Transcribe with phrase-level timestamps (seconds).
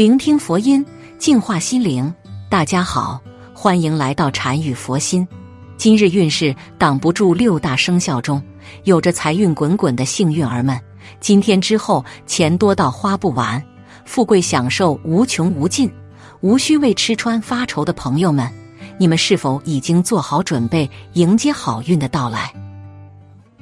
[0.00, 0.82] 聆听佛音，
[1.18, 2.10] 净化心灵。
[2.48, 3.20] 大家好，
[3.52, 5.28] 欢迎来到禅语佛心。
[5.76, 8.42] 今日运势挡不住六大生肖中
[8.84, 10.80] 有着财运滚滚的幸运儿们，
[11.20, 13.62] 今天之后钱多到花不完，
[14.06, 15.92] 富贵享受无穷无尽，
[16.40, 18.50] 无需为吃穿发愁的朋友们，
[18.96, 22.50] 你们是否已经做好准备迎接好运的到来？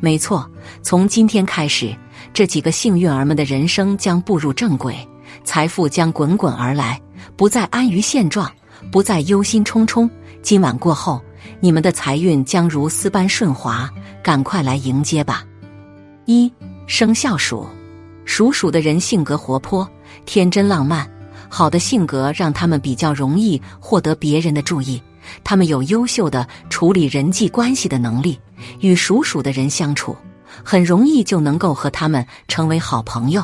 [0.00, 0.44] 没错，
[0.82, 1.96] 从今天开始，
[2.32, 4.96] 这几个幸运儿们的人生将步入正轨。
[5.44, 7.00] 财富将滚滚而来，
[7.36, 8.50] 不再安于现状，
[8.90, 10.08] 不再忧心忡忡。
[10.42, 11.20] 今晚过后，
[11.60, 13.90] 你们的财运将如丝般顺滑，
[14.22, 15.44] 赶快来迎接吧！
[16.26, 16.52] 一
[16.86, 17.66] 生肖鼠，
[18.24, 19.88] 属鼠的人性格活泼、
[20.26, 21.08] 天真浪漫，
[21.48, 25.02] 好的性格让他们比较容易获得别人的注意。
[25.42, 28.38] 他们有优秀的处理人际关系的能力，
[28.80, 30.14] 与属鼠的人相处，
[30.62, 33.42] 很容易就能够和他们成为好朋友。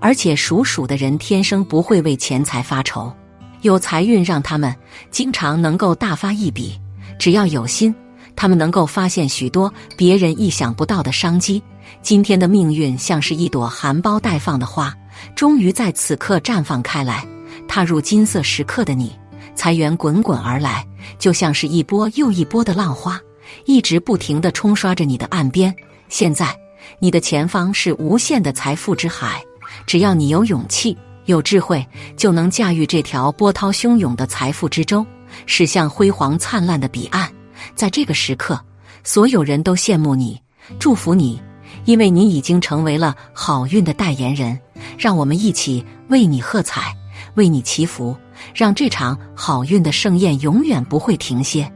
[0.00, 3.12] 而且属鼠的人天生不会为钱财发愁，
[3.60, 4.74] 有财运让他们
[5.10, 6.80] 经常能够大发一笔。
[7.18, 7.94] 只要有心，
[8.34, 11.62] 他们能够发现许多别人意想不到的商机。
[12.02, 14.94] 今天的命运像是一朵含苞待放的花，
[15.36, 17.26] 终于在此刻绽放开来。
[17.68, 19.12] 踏入金色时刻的你，
[19.54, 20.86] 财源滚滚而来，
[21.18, 23.20] 就像是一波又一波的浪花，
[23.66, 25.74] 一直不停的冲刷着你的岸边。
[26.08, 26.56] 现在，
[26.98, 29.44] 你的前方是无限的财富之海。
[29.86, 35.04] 只要你有勇气、有智慧，就能驾驭这条波涛汹涌的财富之舟，
[35.46, 37.30] 驶向辉煌灿烂的彼岸。
[37.74, 38.58] 在这个时刻，
[39.04, 40.40] 所有人都羡慕你，
[40.78, 41.40] 祝福你，
[41.84, 44.58] 因为你已经成为了好运的代言人。
[44.98, 46.96] 让我们一起为你喝彩，
[47.34, 48.16] 为你祈福，
[48.54, 51.70] 让这场好运的盛宴永远不会停歇。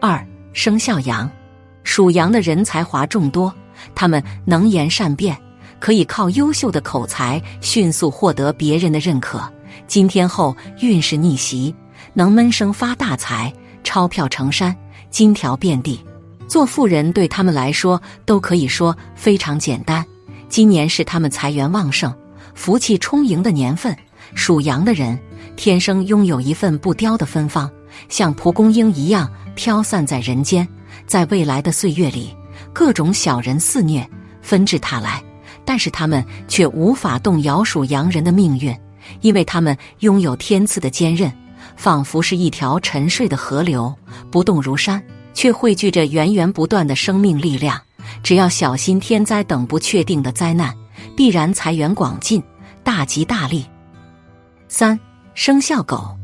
[0.00, 1.30] 二生肖羊，
[1.84, 3.54] 属羊的人才华众多，
[3.94, 5.36] 他们能言善辩。
[5.80, 9.42] 可以靠优秀的口才迅速获得别人的认可。
[9.88, 11.74] 今天后运势逆袭，
[12.12, 13.52] 能闷声发大财，
[13.82, 14.76] 钞票成山，
[15.10, 16.00] 金条遍地。
[16.46, 20.04] 做富人对他们来说都可以说非常简单。
[20.48, 22.12] 今年是他们财源旺盛、
[22.54, 23.96] 福气充盈的年份。
[24.34, 25.18] 属羊的人
[25.56, 27.68] 天生拥有一份不凋的芬芳，
[28.08, 30.66] 像蒲公英一样飘散在人间。
[31.06, 32.36] 在未来的岁月里，
[32.72, 34.08] 各种小人肆虐，
[34.42, 35.22] 纷至沓来。
[35.64, 38.76] 但是他们却无法动摇属羊人的命运，
[39.20, 41.32] 因为他们拥有天赐的坚韧，
[41.76, 43.94] 仿佛是一条沉睡的河流，
[44.30, 47.80] 不动如山，却汇聚着源源不断的生命力量。
[48.22, 50.74] 只要小心天灾等不确定的灾难，
[51.16, 52.42] 必然财源广进，
[52.82, 53.64] 大吉大利。
[54.68, 54.98] 三
[55.34, 56.16] 生肖狗，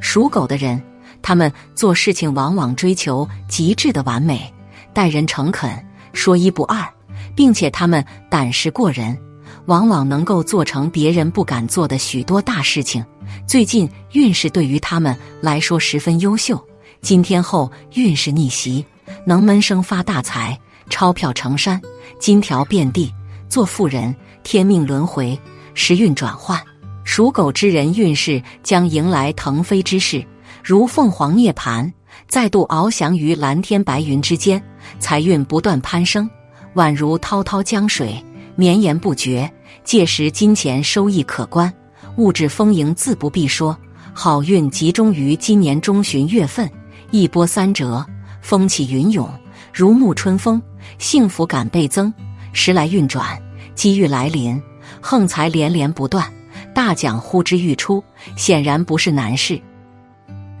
[0.00, 0.82] 属狗的人，
[1.22, 4.52] 他们做事情往往追求极致的完美，
[4.92, 5.70] 待人诚恳，
[6.12, 6.84] 说一不二。
[7.34, 9.18] 并且他们胆识过人，
[9.66, 13.04] 往往能够做成别人不敢做的许多大事情。
[13.46, 16.62] 最近运势对于他们来说十分优秀，
[17.00, 18.84] 今天后运势逆袭，
[19.26, 20.58] 能闷声发大财，
[20.90, 21.80] 钞票成山，
[22.18, 23.12] 金条遍地，
[23.48, 24.14] 做富人。
[24.46, 25.40] 天命轮回，
[25.72, 26.62] 时运转换，
[27.02, 30.22] 属狗之人运势将迎来腾飞之势，
[30.62, 31.90] 如凤凰涅槃，
[32.28, 34.62] 再度翱翔于蓝天白云之间，
[34.98, 36.28] 财运不断攀升。
[36.74, 38.22] 宛如滔滔江水，
[38.56, 39.50] 绵延不绝。
[39.84, 41.72] 届时金钱收益可观，
[42.16, 43.76] 物质丰盈自不必说。
[44.14, 46.70] 好运集中于今年中旬月份，
[47.10, 48.04] 一波三折，
[48.40, 49.28] 风起云涌，
[49.72, 50.62] 如沐春风，
[50.98, 52.12] 幸福感倍增。
[52.52, 53.38] 时来运转，
[53.74, 54.60] 机遇来临，
[55.00, 56.32] 横财连连不断，
[56.72, 58.02] 大奖呼之欲出，
[58.36, 59.60] 显然不是难事。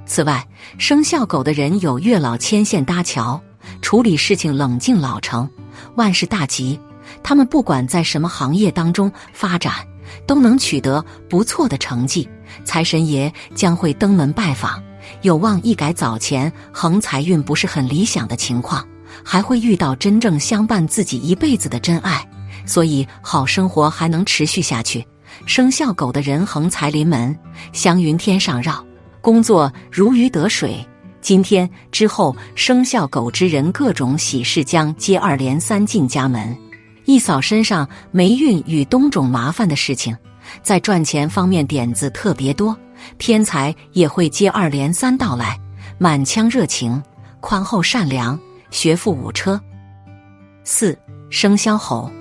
[0.04, 3.40] 此外，生肖狗的人有月老牵线搭桥，
[3.80, 5.48] 处理事情冷静老成。
[5.96, 6.78] 万事大吉，
[7.22, 9.72] 他们不管在什么行业当中发展，
[10.26, 12.28] 都能取得不错的成绩。
[12.64, 14.82] 财神爷将会登门拜访，
[15.22, 18.86] 有望一改早前横财运不是很理想的情况，
[19.24, 22.26] 还会遇到真正相伴自己一辈子的真爱，
[22.64, 25.04] 所以好生活还能持续下去。
[25.46, 27.36] 生肖狗的人横财临门，
[27.72, 28.84] 祥云天上绕，
[29.20, 30.86] 工作如鱼得水。
[31.24, 36.54] 今天之后，生肖狗之人各种喜事将接二连三进家门，
[37.06, 40.14] 一扫身上霉运与冬种麻烦的事情，
[40.62, 42.76] 在赚钱方面点子特别多，
[43.16, 45.58] 偏财也会接二连三到来，
[45.96, 47.02] 满腔热情，
[47.40, 48.38] 宽厚善良，
[48.70, 49.58] 学富五车。
[50.62, 50.94] 四
[51.30, 52.12] 生肖猴，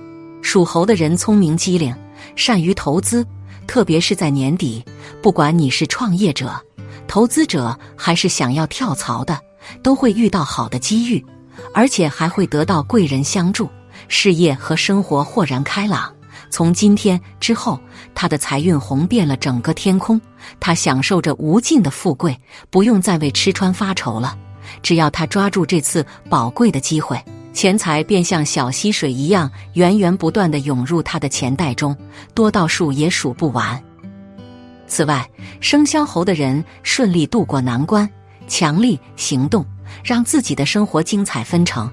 [0.41, 1.93] 属猴的人聪明机灵，
[2.37, 3.27] 善于投资，
[3.67, 4.81] 特别是在年底，
[5.21, 6.57] 不管你是创业者。
[7.13, 9.39] 投资者还是想要跳槽的，
[9.83, 11.23] 都会遇到好的机遇，
[11.71, 13.69] 而且还会得到贵人相助，
[14.07, 16.11] 事业和生活豁然开朗。
[16.49, 17.79] 从今天之后，
[18.15, 20.19] 他的财运红遍了整个天空，
[20.59, 22.35] 他享受着无尽的富贵，
[22.71, 24.35] 不用再为吃穿发愁了。
[24.81, 27.23] 只要他抓住这次宝贵的机会，
[27.53, 31.95] 钱财便像小溪水一样源源不断的涌入他的钱袋中，
[32.33, 33.79] 多到数也数不完。
[34.87, 35.27] 此外，
[35.59, 38.07] 生肖猴的人顺利度过难关，
[38.47, 39.65] 强力行动，
[40.03, 41.91] 让自己的生活精彩纷呈。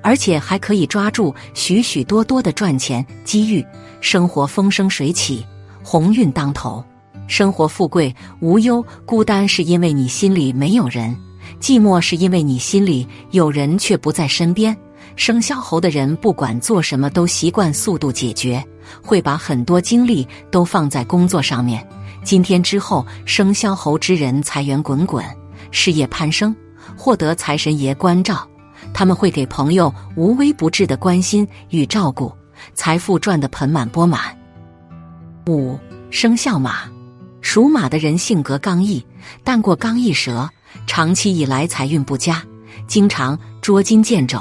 [0.00, 3.64] 而且还可以抓住许许多多的赚钱机遇，
[4.00, 5.44] 生活风生水起，
[5.82, 6.82] 鸿运当头，
[7.26, 8.84] 生活富贵无忧。
[9.04, 11.14] 孤单是因为你心里没有人，
[11.60, 14.74] 寂寞是因为你心里有人却不在身边。
[15.16, 18.64] 生肖猴的人不管做什么都习惯速度解决，
[19.02, 21.84] 会把很多精力都放在工作上面。
[22.24, 25.24] 今天之后，生肖猴之人财源滚滚，
[25.70, 26.54] 事业攀升，
[26.96, 28.46] 获得财神爷关照。
[28.92, 32.32] 他们会给朋友无微不至的关心与照顾，
[32.74, 34.36] 财富赚得盆满钵满。
[35.46, 35.78] 五
[36.10, 36.82] 生肖马，
[37.40, 39.04] 属马的人性格刚毅，
[39.42, 40.48] 但过刚毅蛇，
[40.86, 42.42] 长期以来财运不佳，
[42.86, 44.40] 经常捉襟见肘，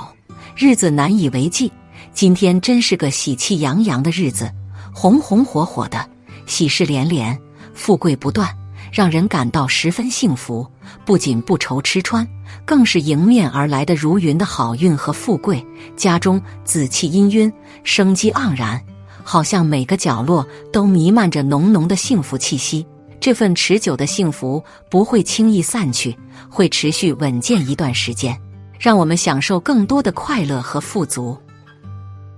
[0.55, 1.71] 日子难以为继。
[2.13, 4.51] 今天真是个喜气洋洋的日子，
[4.93, 6.09] 红红火火的，
[6.45, 7.37] 喜事连连，
[7.77, 8.49] 富贵不断，
[8.91, 10.69] 让人感到十分幸福。
[11.05, 12.27] 不仅不愁吃穿。
[12.65, 15.65] 更是迎面而来的如云的好运和富贵，
[15.95, 17.51] 家中紫气氤氲，
[17.83, 18.81] 生机盎然，
[19.23, 22.85] 好像每个角落都弥漫着浓浓的幸福气息。
[23.19, 26.17] 这份持久的幸福不会轻易散去，
[26.49, 28.37] 会持续稳健一段时间，
[28.79, 31.37] 让我们享受更多的快乐和富足。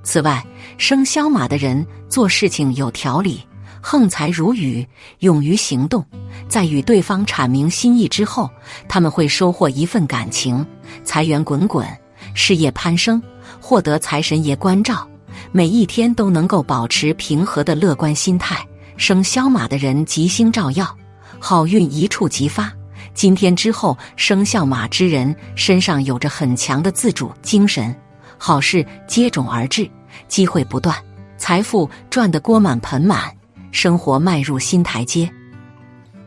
[0.03, 0.43] 此外，
[0.77, 3.41] 生肖马的人做事情有条理。
[3.81, 4.85] 横财如雨，
[5.19, 6.05] 勇于行动，
[6.47, 8.49] 在与对方阐明心意之后，
[8.87, 10.65] 他们会收获一份感情，
[11.03, 11.87] 财源滚滚，
[12.33, 13.21] 事业攀升，
[13.59, 15.07] 获得财神爷关照，
[15.51, 18.65] 每一天都能够保持平和的乐观心态。
[18.97, 20.93] 生肖马的人吉星照耀，
[21.39, 22.69] 好运一触即发。
[23.13, 27.95] 今天之后，生肖马之人身上有着很强的自主精神，
[28.37, 29.89] 好事接踵而至，
[30.27, 30.95] 机会不断，
[31.37, 33.33] 财富赚得锅满盆满。
[33.71, 35.29] 生活迈入新台阶。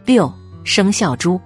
[0.05, 0.33] 六
[0.65, 1.41] 生肖猪，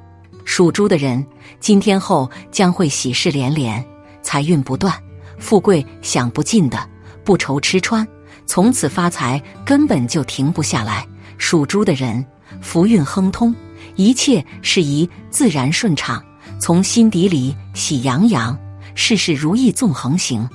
[0.45, 1.25] 属猪的人
[1.61, 3.85] 今天后将会喜事连连，
[4.23, 4.95] 财运不断，
[5.39, 6.89] 富贵享不尽的，
[7.25, 8.07] 不愁吃穿，
[8.47, 11.07] 从此发财根本就停不下来。
[11.39, 12.25] 属猪的人
[12.63, 13.55] 福运亨通，
[13.95, 16.23] 一切事宜自然顺畅，
[16.59, 18.59] 从心底里喜洋洋，
[18.95, 20.49] 事事如意纵横行。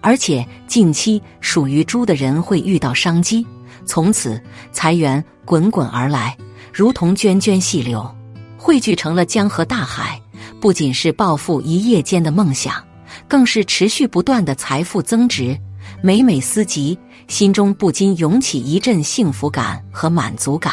[0.00, 3.46] 而且近期属于猪的人会遇到商机。
[3.92, 4.40] 从此
[4.72, 6.34] 财源滚滚而来，
[6.72, 8.10] 如同涓涓细流，
[8.56, 10.18] 汇聚成了江河大海。
[10.62, 12.82] 不仅是暴富一夜间的梦想，
[13.28, 15.54] 更是持续不断的财富增值。
[16.00, 16.98] 每每思及，
[17.28, 20.72] 心中不禁涌起一阵幸福感和满足感。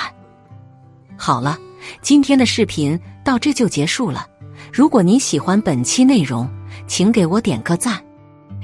[1.18, 1.57] 好了，
[2.01, 4.25] 今天的视频到这就结束了。
[4.71, 6.50] 如果您喜欢本期内容，
[6.88, 8.01] 请给我点个赞，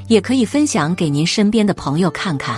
[0.08, 2.58] 也可以分享给您身边的朋友看看。